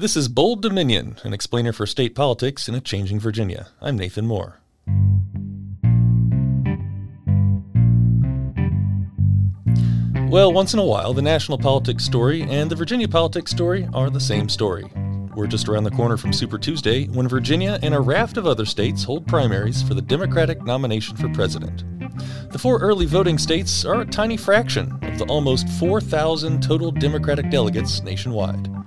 [0.00, 3.68] This is Bold Dominion, an explainer for state politics in a changing Virginia.
[3.82, 4.58] I'm Nathan Moore.
[10.30, 14.08] Well, once in a while, the national politics story and the Virginia politics story are
[14.08, 14.90] the same story.
[15.36, 18.64] We're just around the corner from Super Tuesday when Virginia and a raft of other
[18.64, 21.84] states hold primaries for the Democratic nomination for president.
[22.52, 27.50] The four early voting states are a tiny fraction of the almost 4,000 total Democratic
[27.50, 28.79] delegates nationwide.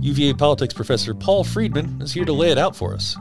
[0.00, 3.16] UVA politics professor Paul Freedman is here to lay it out for us.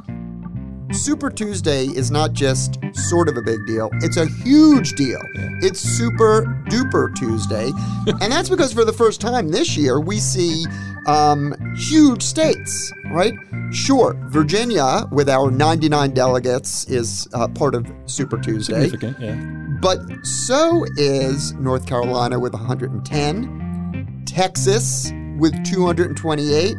[0.91, 5.19] Super Tuesday is not just sort of a big deal, it's a huge deal.
[5.61, 7.71] It's Super Duper Tuesday.
[8.21, 10.65] and that's because for the first time this year, we see
[11.07, 13.33] um, huge states, right?
[13.71, 18.87] Sure, Virginia, with our 99 delegates, is uh, part of Super Tuesday.
[18.87, 19.35] Significant, yeah.
[19.81, 26.75] But so is North Carolina with 110, Texas with 228,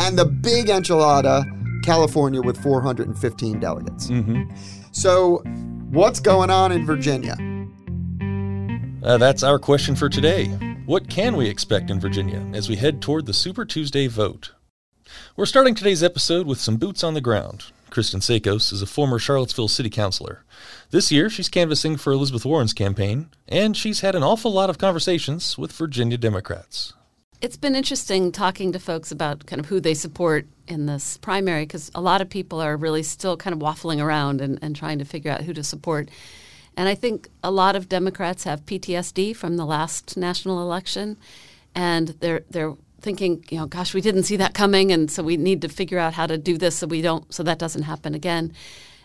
[0.00, 1.44] and the big enchilada,
[1.84, 4.08] California with 415 delegates.
[4.08, 4.50] Mm-hmm.
[4.92, 5.38] So,
[5.90, 7.36] what's going on in Virginia?
[9.02, 10.46] Uh, that's our question for today.
[10.84, 14.52] What can we expect in Virginia as we head toward the Super Tuesday vote?
[15.36, 17.66] We're starting today's episode with some boots on the ground.
[17.90, 20.44] Kristen Szakos is a former Charlottesville city councilor.
[20.90, 24.78] This year, she's canvassing for Elizabeth Warren's campaign, and she's had an awful lot of
[24.78, 26.92] conversations with Virginia Democrats.
[27.40, 31.62] It's been interesting talking to folks about kind of who they support in this primary
[31.62, 34.98] because a lot of people are really still kind of waffling around and, and trying
[34.98, 36.10] to figure out who to support.
[36.76, 41.16] And I think a lot of Democrats have PTSD from the last national election,
[41.74, 45.38] and they're they're thinking, you know, gosh, we didn't see that coming, and so we
[45.38, 48.14] need to figure out how to do this so we don't so that doesn't happen
[48.14, 48.52] again.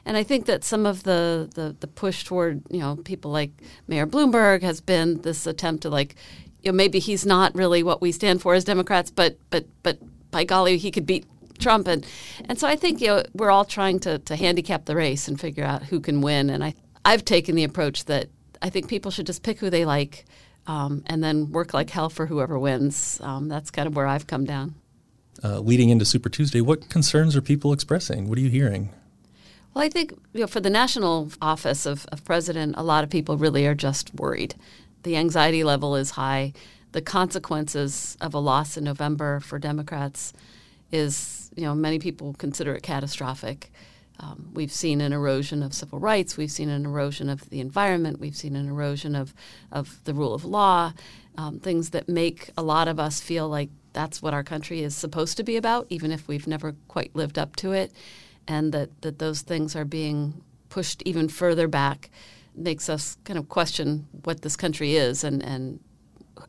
[0.06, 3.50] And I think that some of the, the, the push toward, you know, people like
[3.88, 6.16] Mayor Bloomberg has been this attempt to like,
[6.66, 10.00] you know, maybe he's not really what we stand for as Democrats, but but but
[10.32, 11.26] by golly, he could beat
[11.60, 12.06] Trump and
[12.50, 15.40] and so I think you know we're all trying to to handicap the race and
[15.40, 16.50] figure out who can win.
[16.50, 16.74] And I
[17.06, 18.30] I've taken the approach that
[18.62, 20.26] I think people should just pick who they like
[20.66, 23.20] um, and then work like hell for whoever wins.
[23.22, 24.74] Um, that's kind of where I've come down.
[25.44, 28.28] Uh, leading into Super Tuesday, what concerns are people expressing?
[28.28, 28.90] What are you hearing?
[29.74, 33.10] Well, I think you know, for the national office of, of president, a lot of
[33.10, 34.56] people really are just worried.
[35.06, 36.54] The anxiety level is high.
[36.92, 40.34] The consequences of a loss in November for Democrats
[40.92, 43.72] is, you know, many people consider it catastrophic.
[44.20, 46.38] Um, we've seen an erosion of civil rights.
[46.38, 48.20] We've seen an erosion of the environment.
[48.20, 49.36] We've seen an erosion of,
[49.72, 50.94] of the rule of law,
[51.38, 54.96] um, things that make a lot of us feel like that's what our country is
[54.96, 57.92] supposed to be about, even if we've never quite lived up to it.
[58.48, 62.10] And that, that those things are being pushed even further back
[62.58, 65.80] makes us kind of question what this country is and, and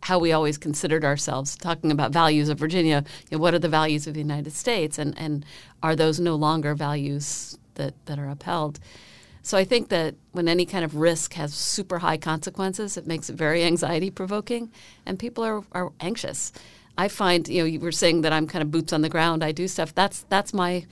[0.02, 3.04] how we always considered ourselves talking about values of Virginia.
[3.30, 5.44] You know, what are the values of the United States, and and
[5.82, 8.80] are those no longer values that that are upheld?
[9.42, 13.30] So I think that when any kind of risk has super high consequences, it makes
[13.30, 14.72] it very anxiety provoking,
[15.06, 16.52] and people are, are anxious.
[16.98, 19.44] I find you know you were saying that I'm kind of boots on the ground.
[19.44, 19.94] I do stuff.
[19.94, 20.86] That's that's my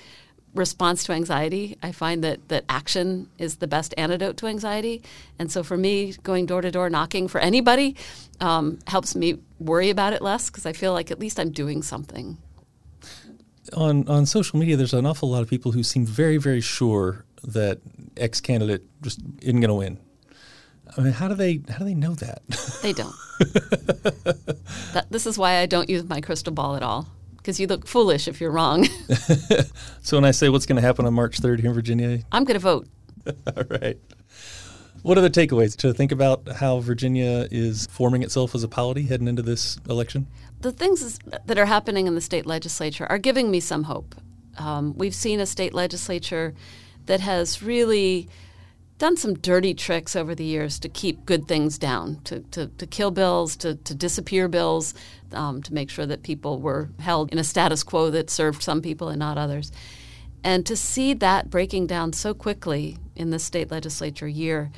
[0.54, 1.76] response to anxiety.
[1.82, 5.02] I find that that action is the best antidote to anxiety,
[5.38, 7.96] and so for me, going door to door knocking for anybody
[8.40, 11.82] um, helps me worry about it less because I feel like at least I'm doing
[11.82, 12.38] something.
[13.72, 17.24] On on social media, there's an awful lot of people who seem very very sure
[17.42, 17.80] that
[18.16, 19.98] X candidate just isn't going to win.
[20.96, 22.42] I mean, how do they how do they know that?
[22.82, 23.14] They don't.
[24.92, 27.08] that, this is why I don't use my crystal ball at all
[27.44, 28.84] because you look foolish if you're wrong.
[30.00, 32.44] so when I say what's going to happen on March 3rd here in Virginia, I'm
[32.44, 32.88] going to vote.
[33.26, 33.98] All right.
[35.02, 39.02] What are the takeaways to think about how Virginia is forming itself as a polity
[39.02, 40.26] heading into this election?
[40.62, 44.14] The things that are happening in the state legislature are giving me some hope.
[44.56, 46.54] Um, we've seen a state legislature
[47.04, 48.30] that has really
[48.98, 52.86] done some dirty tricks over the years to keep good things down, to, to, to
[52.86, 54.94] kill bills, to, to disappear bills,
[55.32, 58.80] um, to make sure that people were held in a status quo that served some
[58.80, 59.72] people and not others.
[60.44, 64.70] And to see that breaking down so quickly in the state legislature year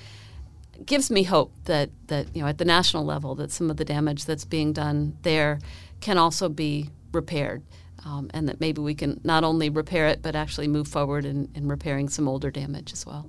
[0.85, 3.85] gives me hope that, that you know at the national level that some of the
[3.85, 5.59] damage that's being done there
[6.01, 7.63] can also be repaired.
[8.05, 11.51] Um, and that maybe we can not only repair it but actually move forward in,
[11.55, 13.29] in repairing some older damage as well.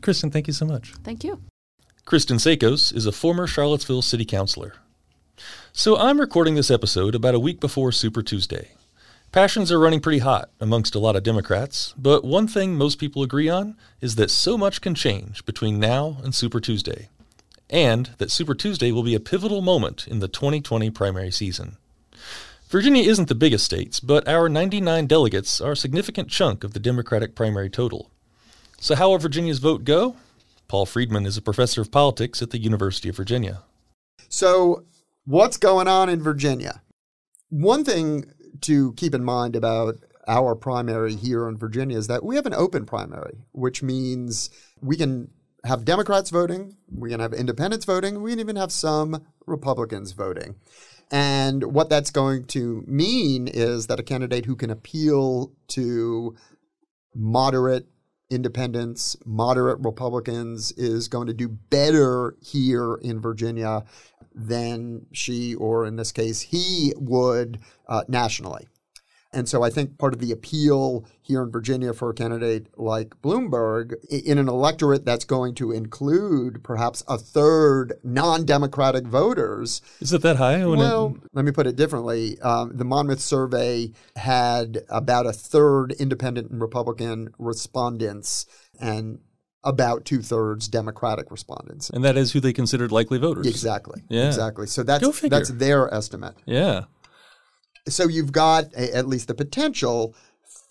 [0.00, 0.92] Kristen, thank you so much.
[1.04, 1.40] Thank you.
[2.04, 4.74] Kristen Szakos is a former Charlottesville city councilor.
[5.72, 8.70] So I'm recording this episode about a week before Super Tuesday.
[9.30, 13.22] Passions are running pretty hot amongst a lot of Democrats, but one thing most people
[13.22, 17.10] agree on is that so much can change between now and Super Tuesday,
[17.68, 21.76] and that Super Tuesday will be a pivotal moment in the 2020 primary season.
[22.68, 26.80] Virginia isn't the biggest state, but our 99 delegates are a significant chunk of the
[26.80, 28.10] Democratic primary total.
[28.80, 30.16] So, how will Virginia's vote go?
[30.68, 33.62] Paul Freedman is a professor of politics at the University of Virginia.
[34.28, 34.84] So,
[35.24, 36.82] what's going on in Virginia?
[37.48, 38.26] One thing
[38.62, 39.96] to keep in mind about
[40.28, 44.96] our primary here in Virginia is that we have an open primary, which means we
[44.96, 45.30] can
[45.64, 50.54] have Democrats voting, we can have independents voting, we can even have some Republicans voting.
[51.10, 56.36] And what that's going to mean is that a candidate who can appeal to
[57.14, 57.86] moderate
[58.30, 63.84] independents, moderate Republicans is going to do better here in Virginia
[64.34, 68.68] than she, or in this case, he would uh, nationally.
[69.32, 73.10] And so I think part of the appeal here in Virginia for a candidate like
[73.20, 79.82] Bloomberg in an electorate that's going to include perhaps a third non Democratic voters.
[80.00, 80.64] Is it that high?
[80.64, 81.30] Well, it...
[81.34, 82.40] let me put it differently.
[82.40, 88.46] Um, the Monmouth survey had about a third independent and Republican respondents
[88.80, 89.18] and
[89.62, 91.90] about two thirds Democratic respondents.
[91.90, 93.46] And that is who they considered likely voters.
[93.46, 94.02] Exactly.
[94.08, 94.28] Yeah.
[94.28, 94.66] Exactly.
[94.66, 96.36] So that's that's their estimate.
[96.46, 96.84] Yeah.
[97.88, 100.14] So you've got a, at least the potential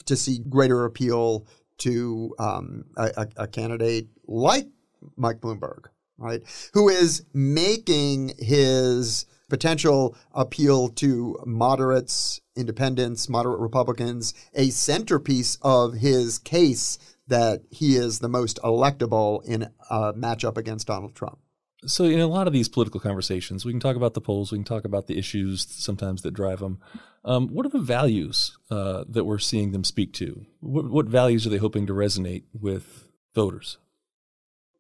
[0.05, 1.45] to see greater appeal
[1.79, 4.67] to um, a, a, candidate like
[5.15, 5.85] Mike Bloomberg,
[6.17, 6.41] right,
[6.73, 16.39] who is making his potential appeal to moderates, independents, moderate Republicans a centerpiece of his
[16.39, 16.97] case
[17.27, 21.39] that he is the most electable in a matchup against Donald Trump.
[21.87, 24.57] So, in a lot of these political conversations, we can talk about the polls, we
[24.57, 26.79] can talk about the issues sometimes that drive them.
[27.23, 30.45] Um, what are the values uh, that we're seeing them speak to?
[30.59, 33.77] What, what values are they hoping to resonate with voters?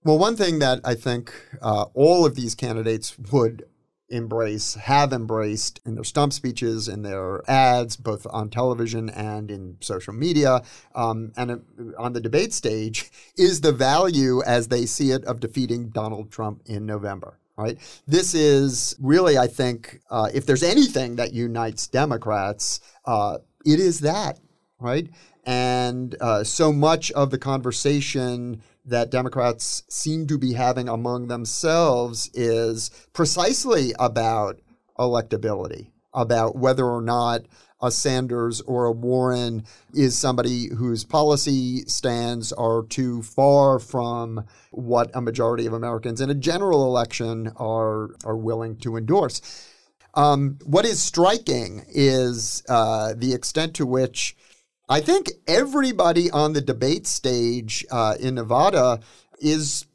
[0.03, 3.63] Well, one thing that I think uh, all of these candidates would
[4.09, 9.77] embrace, have embraced in their stump speeches, in their ads, both on television and in
[9.81, 10.61] social media,
[10.95, 11.57] um, and uh,
[11.97, 16.61] on the debate stage, is the value as they see it of defeating Donald Trump
[16.65, 17.39] in November.
[17.57, 17.79] Right.
[18.05, 24.01] This is really, I think, uh, if there's anything that unites Democrats, uh, it is
[24.01, 24.39] that.
[24.79, 25.09] Right.
[25.43, 32.29] And uh, so much of the conversation that Democrats seem to be having among themselves
[32.33, 34.59] is precisely about
[34.97, 37.41] electability, about whether or not
[37.81, 39.63] a Sanders or a Warren
[39.93, 46.29] is somebody whose policy stands are too far from what a majority of Americans in
[46.29, 49.41] a general election are are willing to endorse.
[50.15, 54.35] Um, what is striking is uh, the extent to which
[54.89, 59.01] I think everybody on the debate stage uh, in Nevada
[59.39, 59.85] is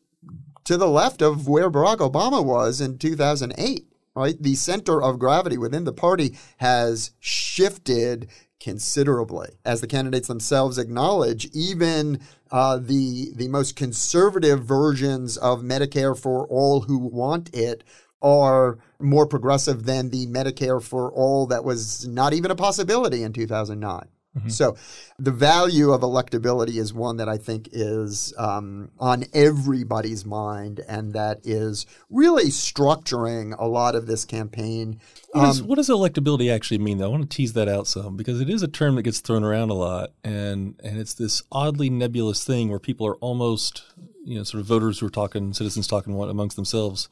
[0.65, 3.87] to the left of where Barack Obama was in 2008.
[4.15, 8.29] Right, the center of gravity within the party has shifted
[8.61, 11.47] considerably, as the candidates themselves acknowledge.
[11.55, 17.85] Even uh, the the most conservative versions of Medicare for all who want it
[18.21, 23.33] are more progressive than the Medicare for all that was not even a possibility in
[23.33, 24.12] 2009.
[24.37, 24.49] Mm-hmm.
[24.49, 24.77] So,
[25.19, 31.13] the value of electability is one that I think is um, on everybody's mind, and
[31.13, 35.01] that is really structuring a lot of this campaign.
[35.33, 37.07] What, um, is, what does electability actually mean, though?
[37.07, 39.45] I want to tease that out some because it is a term that gets thrown
[39.45, 43.85] around a lot, and and it's this oddly nebulous thing where people are almost,
[44.25, 47.11] you know, sort of voters who are talking, citizens talking amongst themselves,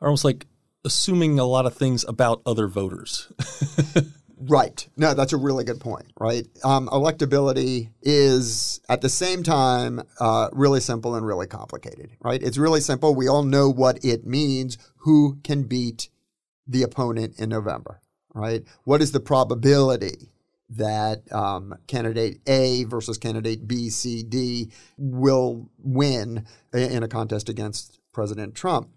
[0.00, 0.46] are almost like
[0.82, 3.30] assuming a lot of things about other voters.
[4.36, 4.86] Right.
[4.96, 6.46] No, that's a really good point, right?
[6.64, 12.42] Um, electability is at the same time uh, really simple and really complicated, right?
[12.42, 13.14] It's really simple.
[13.14, 14.76] We all know what it means.
[14.98, 16.08] Who can beat
[16.66, 18.00] the opponent in November,
[18.34, 18.64] right?
[18.84, 20.30] What is the probability
[20.70, 28.00] that um, candidate A versus candidate B, C, D will win in a contest against
[28.12, 28.88] President Trump?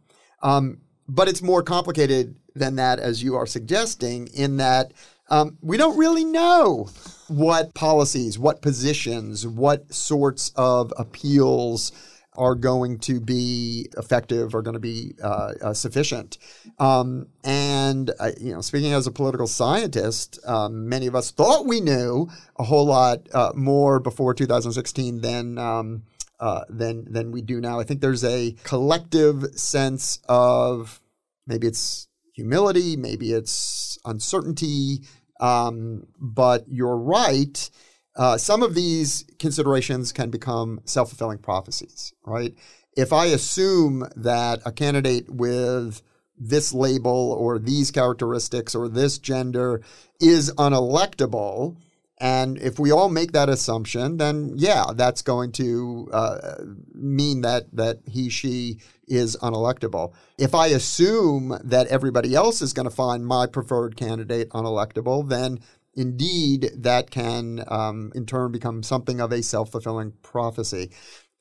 [0.42, 4.94] Um, but it's more complicated than that, as you are suggesting, in that
[5.30, 6.90] um, we don't really know
[7.28, 11.92] what policies, what positions, what sorts of appeals
[12.38, 16.38] are going to be effective or going to be uh, uh, sufficient.
[16.78, 21.66] Um, and uh, you know, speaking as a political scientist, um, many of us thought
[21.66, 25.58] we knew a whole lot uh, more before 2016 than.
[25.58, 26.04] Um,
[26.40, 27.80] uh, than than we do now.
[27.80, 31.02] I think there's a collective sense of
[31.48, 35.02] maybe it's humility, maybe it's uncertainty,
[35.40, 37.70] um, but you're right.
[38.16, 42.54] Uh, some of these considerations can become self fulfilling prophecies, right?
[42.96, 46.02] If I assume that a candidate with
[46.38, 49.82] this label or these characteristics or this gender
[50.20, 51.76] is unelectable.
[52.20, 56.56] And if we all make that assumption, then yeah, that's going to uh,
[56.94, 60.14] mean that that he she is unelectable.
[60.38, 65.60] If I assume that everybody else is going to find my preferred candidate unelectable, then
[65.96, 70.92] indeed that can um, in turn become something of a self fulfilling prophecy.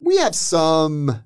[0.00, 1.24] We have some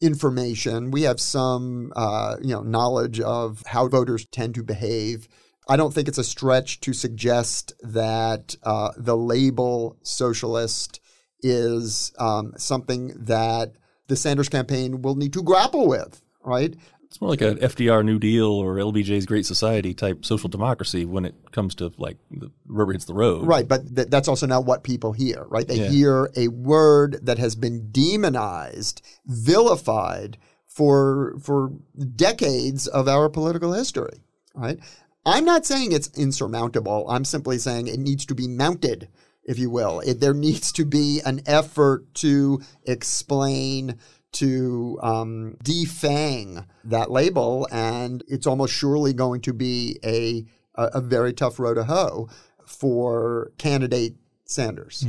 [0.00, 0.90] information.
[0.90, 5.28] We have some, uh, you know, knowledge of how voters tend to behave.
[5.68, 11.00] I don't think it's a stretch to suggest that uh, the label socialist
[11.40, 13.72] is um, something that
[14.06, 16.74] the Sanders campaign will need to grapple with, right?
[17.04, 21.24] It's more like a FDR New Deal or LBJ's Great Society type social democracy when
[21.24, 23.46] it comes to like the rubber hits the road.
[23.46, 25.66] Right, but th- that's also not what people hear, right?
[25.66, 25.88] They Yeah.
[25.88, 31.72] hear a word that has been demonized, vilified for for
[32.16, 34.20] decades of our political history,
[34.54, 34.78] right?
[35.26, 37.04] I'm not saying it's insurmountable.
[37.10, 39.08] I'm simply saying it needs to be mounted,
[39.44, 40.00] if you will.
[40.00, 43.98] It, there needs to be an effort to explain
[44.32, 50.44] to um, defang that label, and it's almost surely going to be a
[50.76, 52.28] a, a very tough row to hoe
[52.64, 54.14] for candidate
[54.44, 55.04] Sanders.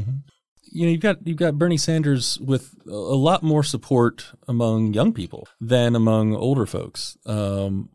[0.63, 5.13] you know, you've got you've got Bernie Sanders with a lot more support among young
[5.13, 7.17] people than among older folks.
[7.25, 7.89] Um,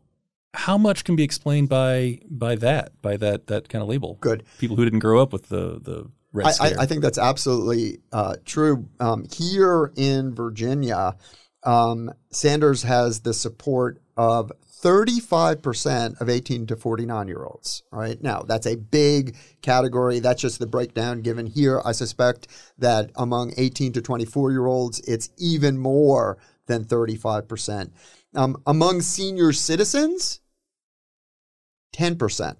[0.53, 4.17] how much can be explained by by that by that that kind of label?
[4.21, 4.43] Good.
[4.59, 6.79] People who didn't grow up with the the red I, scare.
[6.79, 8.87] I, I think that's absolutely uh, true.
[8.99, 11.15] Um, here in Virginia,
[11.63, 14.51] um, Sanders has the support of
[14.83, 18.21] 35% of 18 to 49 year olds, right?
[18.21, 20.19] Now, that's a big category.
[20.19, 21.81] That's just the breakdown given here.
[21.85, 27.91] I suspect that among 18 to 24 year olds, it's even more than 35%.
[28.35, 30.41] Um, among senior citizens,
[31.93, 32.55] 10%,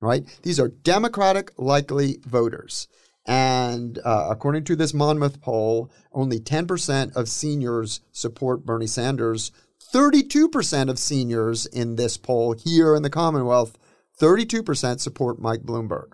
[0.00, 0.24] right?
[0.42, 2.88] These are Democratic likely voters.
[3.26, 9.52] And uh, according to this Monmouth poll, only 10% of seniors support Bernie Sanders.
[9.94, 13.78] 32% of seniors in this poll here in the Commonwealth,
[14.20, 16.12] 32% support Mike Bloomberg.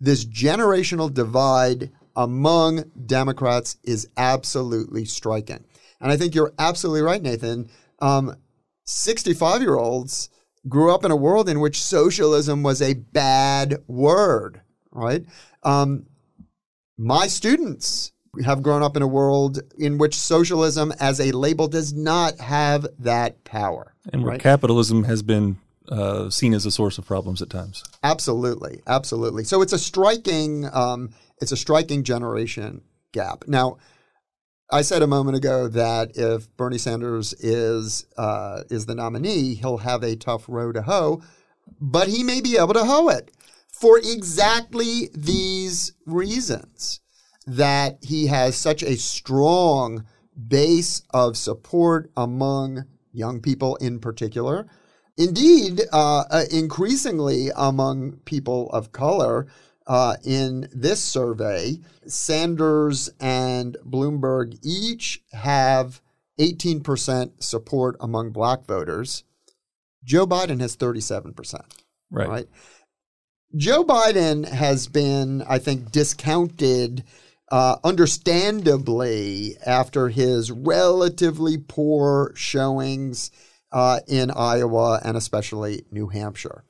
[0.00, 5.64] This generational divide among Democrats is absolutely striking.
[6.00, 7.70] And I think you're absolutely right, Nathan.
[8.00, 8.34] Um,
[8.84, 10.28] 65 year olds
[10.68, 15.24] grew up in a world in which socialism was a bad word, right?
[15.62, 16.06] Um,
[16.96, 18.12] my students
[18.44, 22.86] have grown up in a world in which socialism as a label does not have
[22.98, 23.94] that power.
[24.12, 24.40] and where right?
[24.40, 27.84] capitalism has been uh, seen as a source of problems at times.
[28.02, 29.44] Absolutely, absolutely.
[29.44, 33.44] So it's a striking, um, it's a striking generation gap.
[33.46, 33.78] Now,
[34.72, 39.76] I said a moment ago that if Bernie Sanders is uh, is the nominee, he'll
[39.76, 41.20] have a tough row to hoe,
[41.78, 43.30] but he may be able to hoe it
[43.70, 47.00] for exactly these reasons.
[47.46, 50.06] That he has such a strong
[50.48, 54.66] base of support among young people in particular.
[55.18, 59.48] Indeed, uh, uh, increasingly among people of color,
[59.86, 66.00] uh, in this survey, Sanders and Bloomberg each have
[66.38, 69.24] 18% support among black voters.
[70.04, 71.60] Joe Biden has 37%.
[72.10, 72.28] Right.
[72.28, 72.46] right?
[73.56, 77.04] Joe Biden has been, I think, discounted
[77.50, 83.30] uh, understandably after his relatively poor showings
[83.70, 86.64] uh, in Iowa and especially New Hampshire.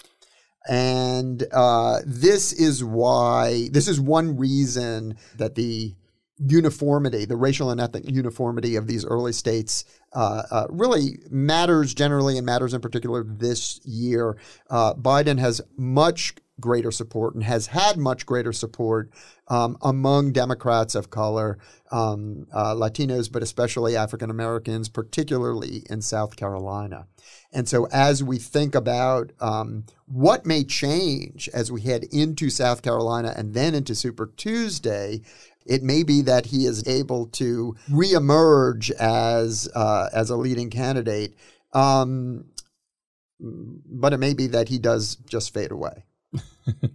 [0.68, 5.94] And uh, this is why, this is one reason that the
[6.38, 12.36] uniformity, the racial and ethnic uniformity of these early states uh, uh, really matters generally
[12.36, 14.36] and matters in particular this year.
[14.70, 19.10] Uh, Biden has much greater support and has had much greater support
[19.48, 21.58] um, among Democrats of color,
[21.90, 27.06] um, uh, Latinos, but especially African Americans, particularly in South Carolina.
[27.52, 32.80] And so, as we think about um, what may change as we head into South
[32.80, 35.20] Carolina and then into Super Tuesday,
[35.66, 41.36] it may be that he is able to reemerge as uh, as a leading candidate,
[41.74, 42.46] um,
[43.38, 46.04] but it may be that he does just fade away.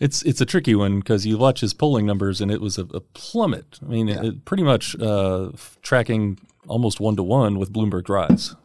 [0.00, 2.82] It's it's a tricky one because you watch his polling numbers and it was a,
[2.92, 3.78] a plummet.
[3.80, 5.50] I mean, it, it pretty much uh,
[5.82, 8.56] tracking almost one to one with Bloomberg rise.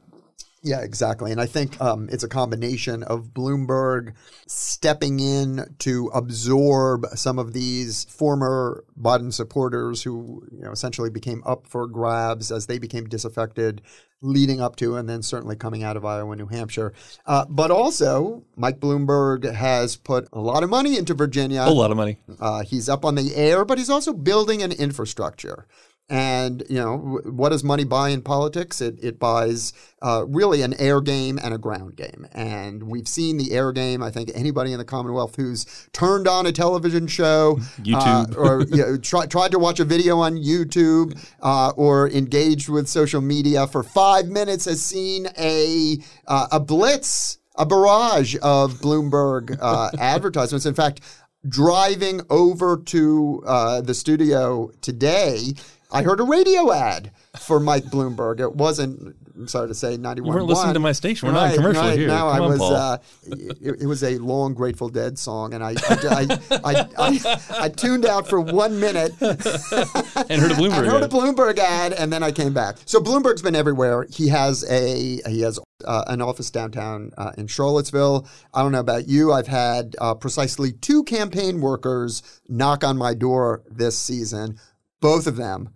[0.62, 1.32] Yeah, exactly.
[1.32, 4.14] And I think um, it's a combination of Bloomberg
[4.46, 11.42] stepping in to absorb some of these former Biden supporters who you know, essentially became
[11.46, 13.82] up for grabs as they became disaffected
[14.22, 16.94] leading up to and then certainly coming out of Iowa and New Hampshire.
[17.26, 21.64] Uh, but also, Mike Bloomberg has put a lot of money into Virginia.
[21.66, 22.18] A lot of money.
[22.40, 25.68] Uh, he's up on the air, but he's also building an infrastructure.
[26.10, 28.82] And you know what does money buy in politics?
[28.82, 32.28] It it buys uh, really an air game and a ground game.
[32.32, 34.02] And we've seen the air game.
[34.02, 38.62] I think anybody in the Commonwealth who's turned on a television show, YouTube, uh, or
[38.70, 43.22] you know, try, tried to watch a video on YouTube, uh, or engaged with social
[43.22, 45.98] media for five minutes has seen a
[46.28, 50.66] uh, a blitz, a barrage of Bloomberg uh, advertisements.
[50.66, 51.02] In fact,
[51.48, 55.54] driving over to uh, the studio today.
[55.92, 58.40] I heard a radio ad for Mike Bloomberg.
[58.40, 60.28] It wasn't, I'm sorry to say, 91.
[60.28, 61.28] You weren't listening to my station.
[61.28, 61.98] We're not in commercial right.
[61.98, 62.08] here.
[62.08, 62.62] No, I was.
[62.62, 67.42] Uh, it, it was a long Grateful Dead song, and I I, I, I, I,
[67.62, 70.86] I tuned out for one minute and heard a Bloomberg.
[70.90, 71.12] Heard a ad.
[71.12, 72.78] Bloomberg ad, and then I came back.
[72.86, 74.06] So Bloomberg's been everywhere.
[74.12, 78.28] He has a he has uh, an office downtown uh, in Charlottesville.
[78.54, 79.34] I don't know about you.
[79.34, 84.60] I've had uh, precisely two campaign workers knock on my door this season,
[85.02, 85.70] both of them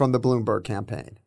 [0.00, 1.18] from the Bloomberg campaign.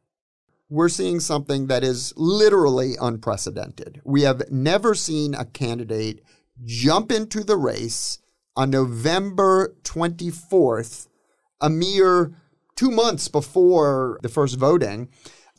[0.67, 4.01] We're seeing something that is literally unprecedented.
[4.03, 6.23] We have never seen a candidate
[6.65, 8.17] jump into the race
[8.55, 11.07] on November 24th
[11.61, 12.33] a mere
[12.75, 15.09] two months before the first voting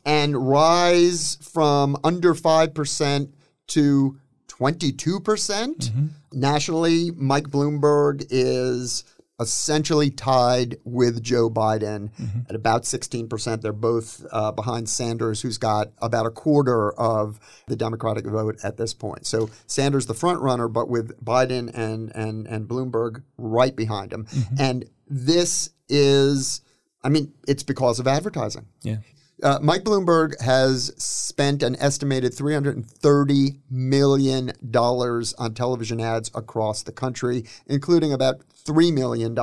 [0.05, 3.33] and rise from under 5%
[3.69, 4.19] to
[4.49, 5.25] 22%.
[5.25, 6.07] percent mm-hmm.
[6.33, 9.05] Nationally, Mike Bloomberg is
[9.41, 12.11] essentially tied with Joe Biden
[12.49, 13.61] at about 16%.
[13.63, 18.77] They're both uh, behind Sanders, who's got about a quarter of the Democratic vote at
[18.77, 19.27] this point.
[19.27, 24.27] So Sanders the front runner, but with Biden and, and, and Bloomberg right behind him.
[24.59, 26.61] And this is,
[27.03, 28.67] I mean, it's because of advertising.
[28.83, 28.99] Yeah.
[29.43, 37.45] Uh, Mike Bloomberg has spent an estimated $330 million on television ads across the country,
[37.67, 39.37] including about $3 million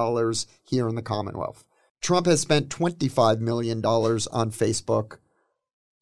[0.64, 1.66] here in the Commonwealth.
[2.02, 5.18] Trump has spent $25 million on Facebook.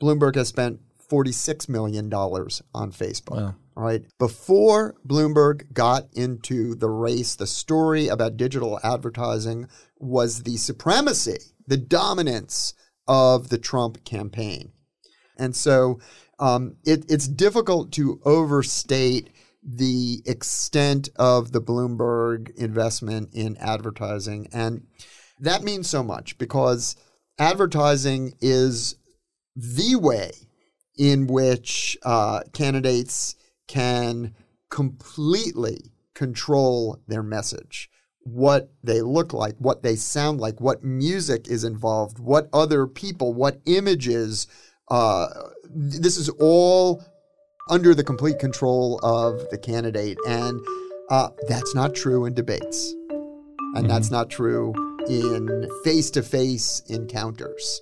[0.02, 3.36] Bloomberg has spent $46 million on Facebook.
[3.36, 3.56] Wow.
[3.75, 4.04] All right.
[4.17, 11.78] Before Bloomberg got into the race, the story about digital advertising was the supremacy, the
[11.78, 12.73] dominance
[13.10, 14.72] of the Trump campaign.
[15.36, 16.00] And so
[16.38, 19.32] um, it, it's difficult to overstate
[19.63, 24.48] the extent of the Bloomberg investment in advertising.
[24.54, 24.86] And
[25.39, 26.95] that means so much because
[27.39, 28.95] advertising is
[29.56, 30.32] the way
[30.98, 33.36] in which uh, candidates
[33.67, 34.36] can
[34.69, 37.89] completely control their message
[38.34, 43.34] what they look like, what they sound like, what music is involved, what other people,
[43.34, 44.48] what images.
[44.89, 45.28] Uh,
[45.70, 47.04] this is all
[47.70, 50.18] under the complete control of the candidate.
[50.28, 50.60] And
[51.10, 52.94] uh, that's not true in debates.
[53.76, 54.74] And that's not true
[55.08, 57.82] in face to face encounters.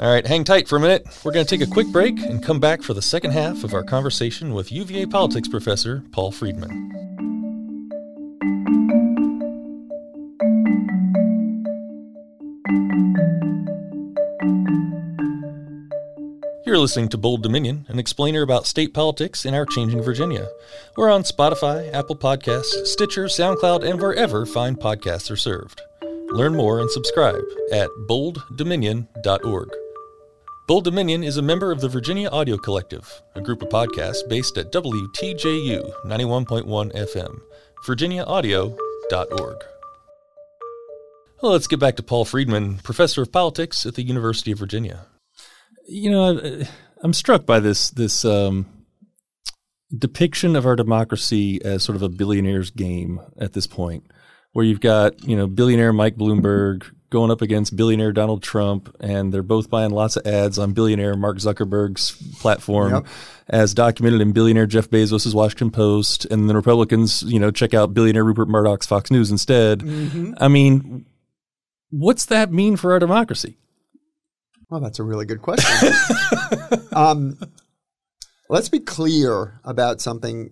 [0.00, 1.06] All right, hang tight for a minute.
[1.22, 3.74] We're going to take a quick break and come back for the second half of
[3.74, 7.13] our conversation with UVA politics professor Paul Freedman.
[16.66, 20.48] You're listening to Bold Dominion, an explainer about state politics in our changing Virginia.
[20.96, 25.82] We're on Spotify, Apple Podcasts, Stitcher, SoundCloud, and wherever fine podcasts are served.
[26.30, 29.68] Learn more and subscribe at bolddominion.org.
[30.66, 34.56] Bold Dominion is a member of the Virginia Audio Collective, a group of podcasts based
[34.56, 37.40] at WTJU 91.1 FM,
[37.86, 39.56] virginiaaudio.org.
[41.42, 45.08] Well, let's get back to Paul Freedman, professor of politics at the University of Virginia.
[45.86, 46.62] You know,
[47.02, 48.66] I'm struck by this this um,
[49.96, 54.04] depiction of our democracy as sort of a billionaire's game at this point,
[54.52, 59.32] where you've got you know billionaire Mike Bloomberg going up against billionaire Donald Trump, and
[59.32, 63.06] they're both buying lots of ads on billionaire Mark Zuckerberg's platform, Yep.
[63.48, 67.94] as documented in billionaire Jeff Bezos' Washington Post, and the Republicans, you know, check out
[67.94, 69.82] billionaire Rupert Murdoch's Fox News instead.
[70.38, 71.06] I mean,
[71.90, 73.58] what's that mean for our democracy?
[74.74, 75.92] Well, that's a really good question.
[76.92, 77.38] um,
[78.48, 80.50] let's be clear about something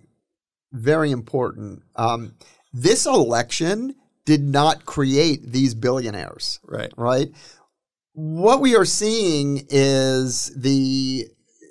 [0.71, 1.83] very important.
[1.97, 2.35] Um,
[2.71, 6.93] this election did not create these billionaires, Right.
[6.95, 7.33] right?
[8.13, 11.27] What we are seeing is the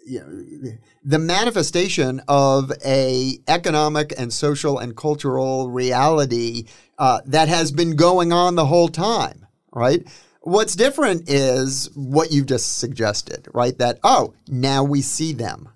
[0.07, 6.67] you know, the manifestation of a economic and social and cultural reality
[6.99, 10.07] uh, that has been going on the whole time, right?
[10.45, 13.77] What's different is what you've just suggested, right?
[13.79, 15.69] That oh, now we see them,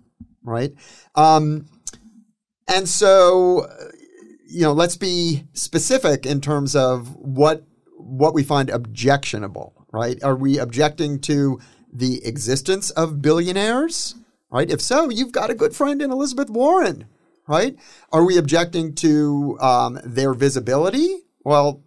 [0.42, 0.74] right?
[1.14, 1.66] Um,
[2.66, 3.68] and so,
[4.48, 7.64] you know, let's be specific in terms of what
[7.96, 10.22] what we find objectionable, right?
[10.24, 11.60] Are we objecting to
[11.92, 14.16] the existence of billionaires?
[14.50, 14.70] Right?
[14.70, 17.06] If so, you've got a good friend in Elizabeth Warren,
[17.48, 17.76] right?
[18.12, 21.18] Are we objecting to um, their visibility?
[21.44, 21.82] Well,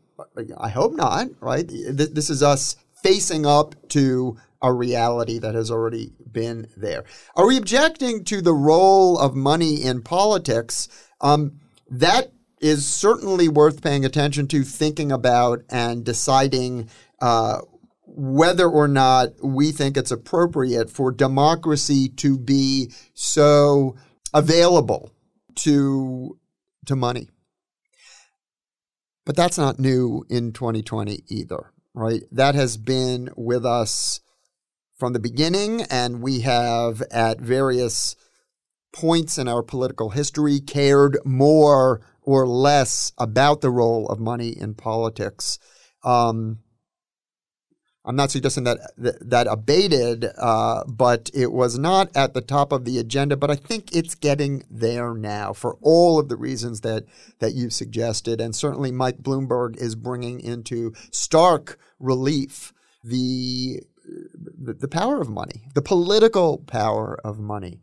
[0.57, 1.65] I hope not, right?
[1.67, 7.05] This is us facing up to a reality that has already been there.
[7.35, 10.89] Are we objecting to the role of money in politics?
[11.21, 16.89] Um, that is certainly worth paying attention to, thinking about, and deciding
[17.21, 17.59] uh,
[18.05, 23.95] whether or not we think it's appropriate for democracy to be so
[24.33, 25.11] available
[25.55, 26.37] to
[26.85, 27.29] to money.
[29.25, 32.23] But that's not new in 2020 either, right?
[32.31, 34.21] That has been with us
[34.97, 38.15] from the beginning, and we have at various
[38.93, 44.73] points in our political history cared more or less about the role of money in
[44.73, 45.59] politics.
[46.03, 46.59] Um,
[48.09, 52.71] I'm not suggesting that that, that abated, uh, but it was not at the top
[52.71, 53.37] of the agenda.
[53.37, 57.05] But I think it's getting there now for all of the reasons that
[57.37, 64.87] that you suggested, and certainly Mike Bloomberg is bringing into stark relief the the, the
[64.87, 67.79] power of money, the political power of money.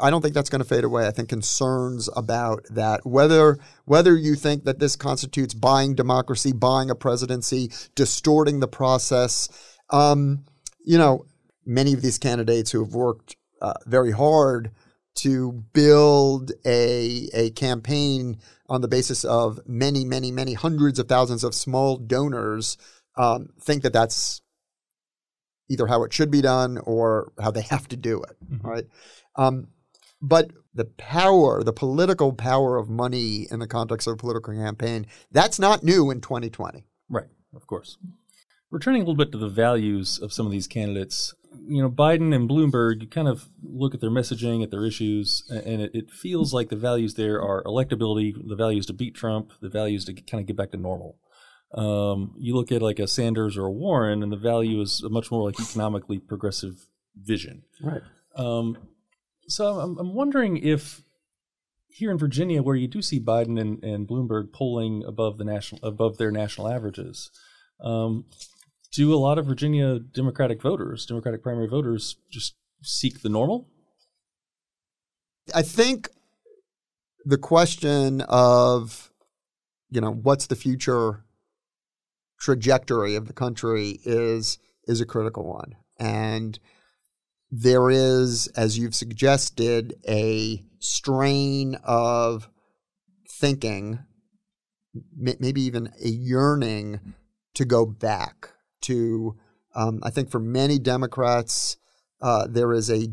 [0.00, 1.06] I don't think that's going to fade away.
[1.06, 6.90] I think concerns about that, whether whether you think that this constitutes buying democracy, buying
[6.90, 9.48] a presidency, distorting the process,
[9.90, 10.44] um,
[10.84, 11.26] you know,
[11.64, 14.70] many of these candidates who have worked uh, very hard
[15.16, 21.42] to build a a campaign on the basis of many, many, many hundreds of thousands
[21.42, 22.76] of small donors
[23.16, 24.42] um, think that that's
[25.70, 28.36] either how it should be done or how they have to do it.
[28.50, 28.66] Mm-hmm.
[28.66, 28.84] Right.
[29.36, 29.68] Um,
[30.20, 35.06] but the power, the political power of money in the context of a political campaign,
[35.30, 36.84] that's not new in 2020.
[37.08, 37.98] Right, of course.
[38.70, 41.34] Returning a little bit to the values of some of these candidates,
[41.66, 45.42] you know, Biden and Bloomberg, you kind of look at their messaging, at their issues,
[45.50, 49.52] and it, it feels like the values there are electability, the values to beat Trump,
[49.60, 51.18] the values to kind of get back to normal.
[51.74, 55.08] Um, you look at like a Sanders or a Warren, and the value is a
[55.08, 57.62] much more like economically progressive vision.
[57.82, 58.02] Right.
[58.36, 58.76] Um,
[59.48, 61.02] so I'm, I'm wondering if
[61.88, 65.84] here in Virginia, where you do see Biden and, and Bloomberg polling above the national
[65.84, 67.30] above their national averages,
[67.82, 68.26] um,
[68.92, 73.68] do a lot of Virginia Democratic voters, Democratic primary voters, just seek the normal?
[75.54, 76.10] I think
[77.24, 79.10] the question of,
[79.90, 81.24] you know, what's the future
[82.38, 86.58] trajectory of the country is is a critical one, and
[87.50, 92.48] there is, as you've suggested, a strain of
[93.28, 94.00] thinking,
[95.16, 97.14] maybe even a yearning
[97.54, 98.50] to go back
[98.82, 99.36] to.
[99.74, 101.76] Um, I think for many Democrats,
[102.20, 103.08] uh, there is a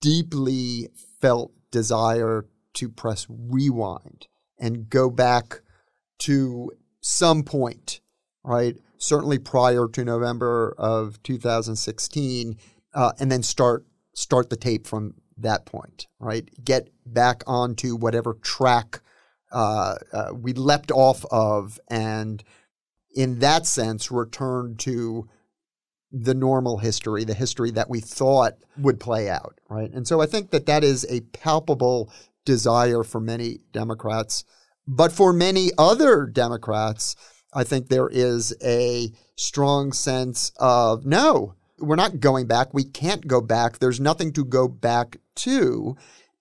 [0.00, 0.88] deeply
[1.20, 4.26] felt desire to press rewind
[4.58, 5.60] and go back
[6.18, 8.00] to some point,
[8.44, 8.76] right?
[8.98, 12.56] Certainly prior to November of 2016
[12.94, 16.48] uh, and then start start the tape from that point, right?
[16.64, 19.00] Get back onto whatever track
[19.52, 22.42] uh, uh, we leapt off of, and
[23.14, 25.28] in that sense, return to
[26.10, 29.90] the normal history, the history that we thought would play out, right?
[29.92, 32.10] And so I think that that is a palpable
[32.44, 34.44] desire for many Democrats.
[34.86, 37.14] But for many other Democrats,
[37.52, 42.72] I think there is a strong sense of no, we're not going back.
[42.72, 43.78] We can't go back.
[43.78, 45.96] There's nothing to go back to.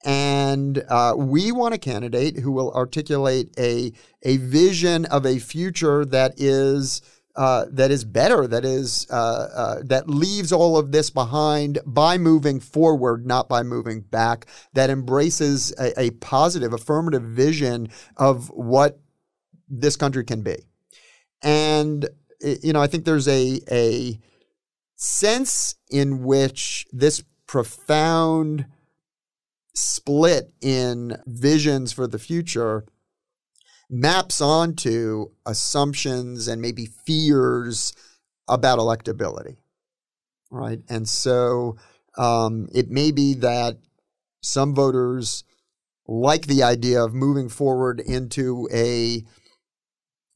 [0.06, 3.91] And uh, we want a candidate who will articulate a,
[4.23, 7.02] a vision of a future that is.
[7.36, 12.17] Uh, that is better, that is uh, uh, that leaves all of this behind by
[12.17, 14.47] moving forward, not by moving back.
[14.73, 19.00] That embraces a, a positive, affirmative vision of what
[19.69, 20.56] this country can be.
[21.43, 22.10] And
[22.41, 24.19] you know, I think there's a a
[24.98, 28.66] sense in which this profound
[29.74, 32.84] split in visions for the future
[33.90, 37.94] maps onto assumptions and maybe fears
[38.50, 39.56] about electability
[40.52, 40.82] right?
[40.90, 41.78] And so
[42.18, 43.78] Um, it may be that
[44.42, 45.44] some voters
[46.08, 49.24] like the idea of moving forward into a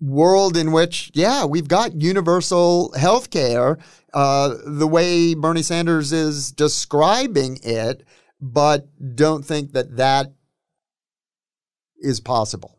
[0.01, 3.77] world in which, yeah, we've got universal health care
[4.13, 8.03] uh, the way Bernie Sanders is describing it,
[8.41, 10.33] but don't think that that
[12.01, 12.77] is possible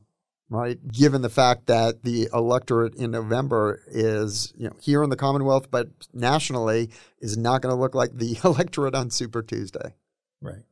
[0.53, 0.87] right?
[0.87, 5.71] Given the fact that the electorate in November is, you know, here in the Commonwealth,
[5.71, 9.95] but nationally is not going to look like the electorate on Super Tuesday.
[10.43, 10.63] Right.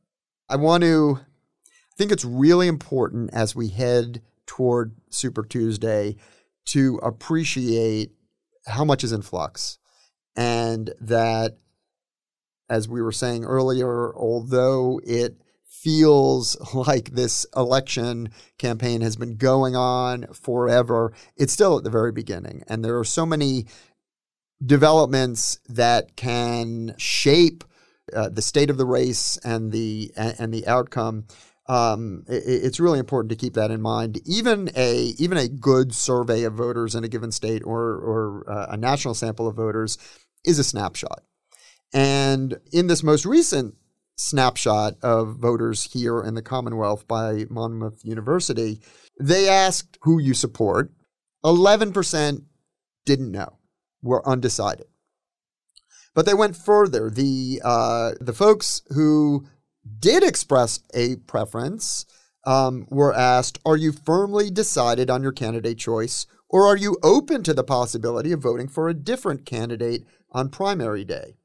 [0.50, 6.16] I want to I think it's really important as we head toward Super Tuesday
[6.66, 8.12] to appreciate
[8.66, 9.79] how much is in flux
[10.37, 11.59] and that
[12.68, 15.37] as we were saying earlier, although it
[15.81, 21.12] feels like this election campaign has been going on forever.
[21.37, 22.62] It's still at the very beginning.
[22.68, 23.66] And there are so many
[24.64, 27.64] developments that can shape
[28.14, 31.27] uh, the state of the race and the and the outcome.
[31.70, 34.20] Um, it, it's really important to keep that in mind.
[34.26, 38.66] Even a even a good survey of voters in a given state or or uh,
[38.70, 39.96] a national sample of voters
[40.44, 41.22] is a snapshot.
[41.92, 43.74] And in this most recent
[44.20, 48.80] snapshot of voters here in the Commonwealth by Monmouth University.
[49.18, 50.92] They asked who you support.
[51.44, 52.42] 11%
[53.06, 53.59] didn't know,
[54.02, 54.87] were undecided.
[56.14, 57.09] But they went further.
[57.09, 59.46] The, uh, the folks who
[59.98, 62.07] did express a preference
[62.44, 67.42] um, were asked Are you firmly decided on your candidate choice, or are you open
[67.44, 71.37] to the possibility of voting for a different candidate on primary day?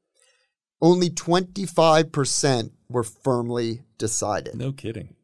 [0.80, 4.54] Only 25% were firmly decided.
[4.54, 5.14] No kidding.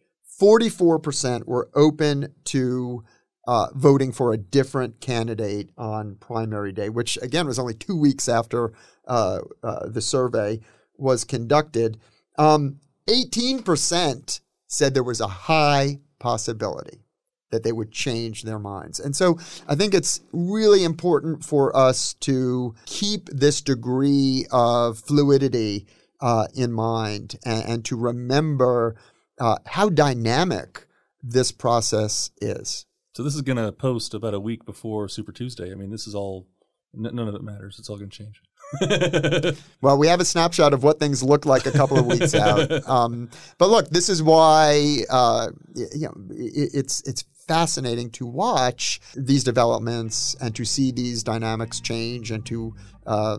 [0.40, 3.04] 44% were open to
[3.46, 8.28] uh, voting for a different candidate on primary day, which again was only two weeks
[8.28, 8.72] after
[9.06, 10.60] uh, uh, the survey
[10.96, 11.98] was conducted.
[12.38, 17.02] Um, 18% said there was a high possibility
[17.50, 18.98] that they would change their minds.
[18.98, 19.38] And so
[19.68, 25.86] I think it's really important for us to keep this degree of fluidity
[26.20, 28.94] uh, in mind and, and, to remember
[29.40, 30.86] uh, how dynamic
[31.20, 32.86] this process is.
[33.14, 35.72] So this is going to post about a week before Super Tuesday.
[35.72, 36.46] I mean, this is all,
[36.94, 37.76] n- none of it matters.
[37.78, 38.40] It's all going to change.
[39.80, 42.70] well, we have a snapshot of what things look like a couple of weeks out.
[42.92, 49.00] Um, but look, this is why uh, you know it, it's it's fascinating to watch
[49.14, 52.74] these developments and to see these dynamics change and to
[53.06, 53.38] uh,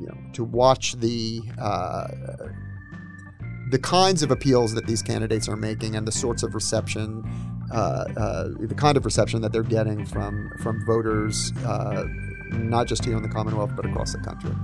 [0.00, 2.06] you know to watch the uh,
[3.70, 7.24] the kinds of appeals that these candidates are making and the sorts of reception
[7.72, 12.04] uh, uh the kind of reception that they're getting from from voters uh,
[12.50, 14.54] not just here in the Commonwealth but across the country.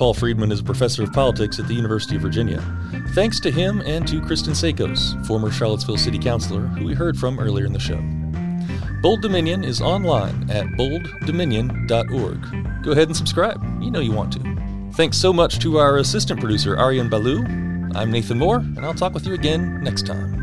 [0.00, 2.64] Paul Freedman is a professor of politics at the University of Virginia.
[3.14, 7.38] Thanks to him and to Kristen Szakos, former Charlottesville City Councilor, who we heard from
[7.38, 8.00] earlier in the show.
[9.02, 12.82] Bold Dominion is online at bolddominion.org.
[12.82, 13.62] Go ahead and subscribe.
[13.82, 14.90] You know you want to.
[14.94, 17.44] Thanks so much to our assistant producer, Aryan Balu.
[17.94, 20.39] I'm Nathan Moore, and I'll talk with you again next time.